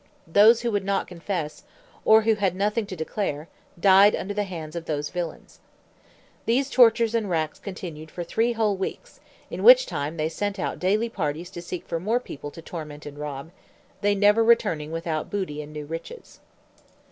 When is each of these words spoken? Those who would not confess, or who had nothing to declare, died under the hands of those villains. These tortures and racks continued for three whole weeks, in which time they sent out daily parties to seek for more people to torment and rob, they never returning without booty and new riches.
Those 0.25 0.61
who 0.61 0.71
would 0.71 0.83
not 0.83 1.07
confess, 1.07 1.63
or 2.05 2.23
who 2.23 2.33
had 2.33 2.55
nothing 2.55 2.87
to 2.87 2.95
declare, 2.95 3.47
died 3.79 4.15
under 4.15 4.33
the 4.33 4.45
hands 4.45 4.75
of 4.75 4.85
those 4.85 5.09
villains. 5.11 5.59
These 6.47 6.71
tortures 6.71 7.13
and 7.13 7.29
racks 7.29 7.59
continued 7.59 8.09
for 8.09 8.23
three 8.23 8.53
whole 8.53 8.75
weeks, 8.75 9.19
in 9.51 9.61
which 9.61 9.85
time 9.85 10.17
they 10.17 10.27
sent 10.27 10.57
out 10.57 10.79
daily 10.79 11.07
parties 11.07 11.51
to 11.51 11.61
seek 11.61 11.85
for 11.87 11.99
more 11.99 12.19
people 12.19 12.49
to 12.49 12.63
torment 12.63 13.05
and 13.05 13.19
rob, 13.19 13.51
they 14.01 14.15
never 14.15 14.43
returning 14.43 14.91
without 14.91 15.29
booty 15.29 15.61
and 15.61 15.71
new 15.71 15.85
riches. 15.85 16.39